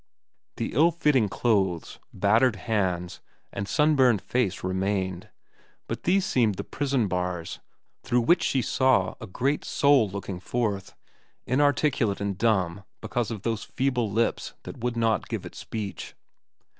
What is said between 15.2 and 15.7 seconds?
give it